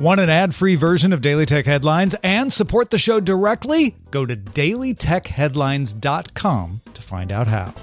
[0.00, 3.94] Want an ad free version of Daily Tech Headlines and support the show directly?
[4.10, 7.74] Go to dailytechheadlines.com to find out how.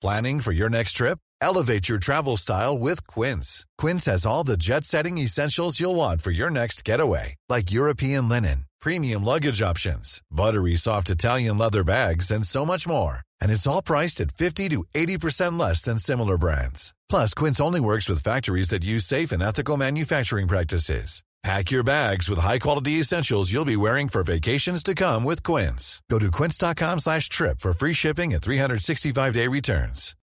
[0.00, 1.18] Planning for your next trip?
[1.40, 3.66] Elevate your travel style with Quince.
[3.78, 8.28] Quince has all the jet setting essentials you'll want for your next getaway, like European
[8.28, 13.22] linen, premium luggage options, buttery soft Italian leather bags, and so much more.
[13.40, 16.94] And it's all priced at 50 to 80% less than similar brands.
[17.12, 21.22] Plus, Quince only works with factories that use safe and ethical manufacturing practices.
[21.42, 26.00] Pack your bags with high-quality essentials you'll be wearing for vacations to come with Quince.
[26.08, 30.16] Go to quince.com slash trip for free shipping and 365-day returns.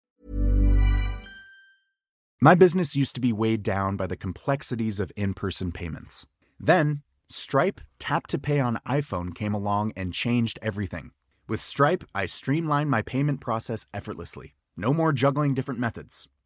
[2.41, 6.25] My business used to be weighed down by the complexities of in-person payments.
[6.59, 11.11] Then, Stripe Tap to Pay on iPhone came along and changed everything.
[11.47, 14.55] With Stripe, I streamlined my payment process effortlessly.
[14.75, 16.27] No more juggling different methods.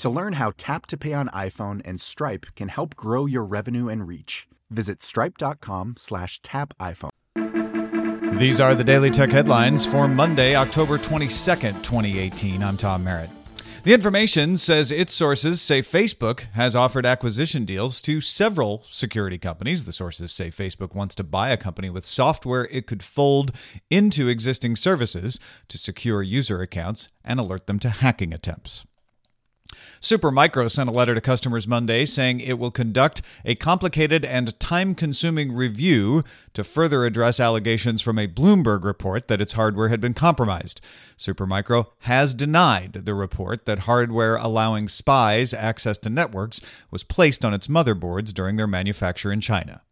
[0.00, 3.88] To learn how Tap to Pay on iPhone and Stripe can help grow your revenue
[3.88, 7.08] and reach, visit stripe.com slash tap iPhone.
[8.38, 12.62] These are the Daily Tech headlines for Monday, October 22nd, 2018.
[12.62, 13.30] I'm Tom Merritt.
[13.84, 19.84] The information says its sources say Facebook has offered acquisition deals to several security companies.
[19.84, 23.52] The sources say Facebook wants to buy a company with software it could fold
[23.88, 28.84] into existing services to secure user accounts and alert them to hacking attempts.
[30.00, 34.94] Supermicro sent a letter to customers Monday saying it will conduct a complicated and time
[34.94, 40.14] consuming review to further address allegations from a Bloomberg report that its hardware had been
[40.14, 40.80] compromised.
[41.18, 46.60] Supermicro has denied the report that hardware allowing spies access to networks
[46.90, 49.82] was placed on its motherboards during their manufacture in China.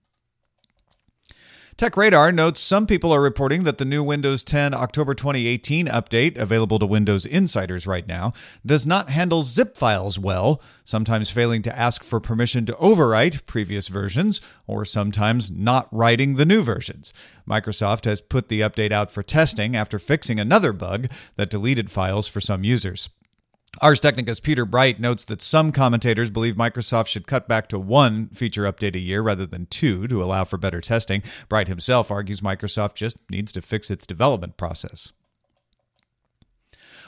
[1.76, 6.38] Tech Radar notes some people are reporting that the new Windows 10 October 2018 update,
[6.38, 8.32] available to Windows insiders right now,
[8.64, 13.88] does not handle zip files well, sometimes failing to ask for permission to overwrite previous
[13.88, 17.12] versions, or sometimes not writing the new versions.
[17.48, 22.28] Microsoft has put the update out for testing after fixing another bug that deleted files
[22.28, 23.08] for some users.
[23.80, 28.28] Ars Technica's Peter Bright notes that some commentators believe Microsoft should cut back to one
[28.28, 31.22] feature update a year rather than two to allow for better testing.
[31.48, 35.12] Bright himself argues Microsoft just needs to fix its development process.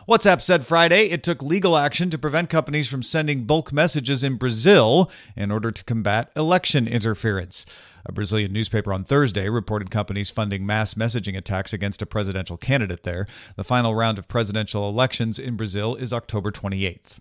[0.09, 4.37] WhatsApp said Friday it took legal action to prevent companies from sending bulk messages in
[4.37, 7.67] Brazil in order to combat election interference.
[8.05, 13.03] A Brazilian newspaper on Thursday reported companies funding mass messaging attacks against a presidential candidate
[13.03, 13.27] there.
[13.57, 17.19] The final round of presidential elections in Brazil is October 28th.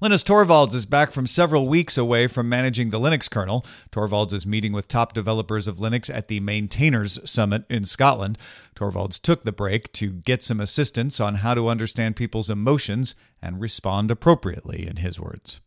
[0.00, 3.64] Linus Torvalds is back from several weeks away from managing the Linux kernel.
[3.92, 8.36] Torvalds is meeting with top developers of Linux at the Maintainers Summit in Scotland.
[8.74, 13.60] Torvalds took the break to get some assistance on how to understand people's emotions and
[13.60, 15.60] respond appropriately, in his words.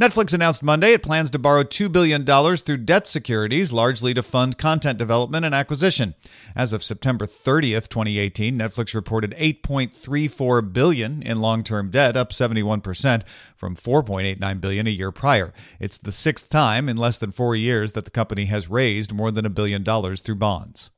[0.00, 4.58] Netflix announced Monday it plans to borrow $2 billion through debt securities, largely to fund
[4.58, 6.14] content development and acquisition.
[6.54, 13.22] As of September 30th, 2018, Netflix reported 8.34 billion in long-term debt, up 71%
[13.56, 15.52] from 4.89 billion a year prior.
[15.78, 19.30] It's the sixth time in less than four years that the company has raised more
[19.30, 20.90] than a billion dollars through bonds.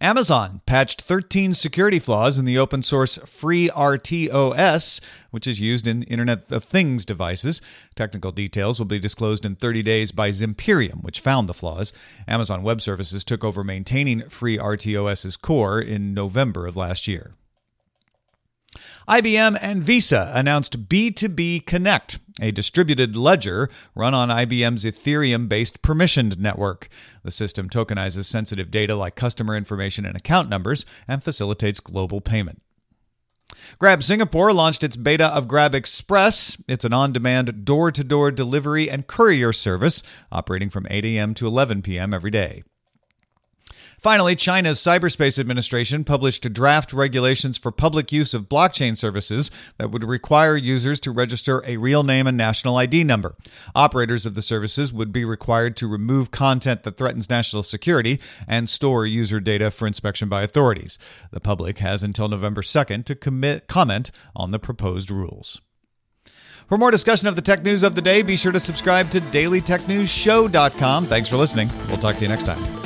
[0.00, 5.00] Amazon patched 13 security flaws in the open source FreeRTOS,
[5.30, 7.60] which is used in Internet of Things devices.
[7.94, 11.92] Technical details will be disclosed in 30 days by Zimperium, which found the flaws.
[12.26, 17.34] Amazon Web Services took over maintaining FreeRTOS's core in November of last year.
[19.08, 26.38] IBM and Visa announced B2B Connect, a distributed ledger run on IBM's Ethereum based permissioned
[26.38, 26.88] network.
[27.22, 32.60] The system tokenizes sensitive data like customer information and account numbers and facilitates global payment.
[33.78, 36.60] Grab Singapore launched its beta of Grab Express.
[36.66, 40.02] It's an on demand door to door delivery and courier service
[40.32, 41.32] operating from 8 a.m.
[41.34, 42.12] to 11 p.m.
[42.12, 42.64] every day.
[44.00, 50.04] Finally, China's Cyberspace Administration published draft regulations for public use of blockchain services that would
[50.04, 53.34] require users to register a real name and national ID number.
[53.74, 58.68] Operators of the services would be required to remove content that threatens national security and
[58.68, 60.98] store user data for inspection by authorities.
[61.30, 65.60] The public has until November 2nd to commit, comment on the proposed rules.
[66.68, 69.20] For more discussion of the tech news of the day, be sure to subscribe to
[69.20, 71.06] dailytechnewsshow.com.
[71.06, 71.70] Thanks for listening.
[71.88, 72.85] We'll talk to you next time.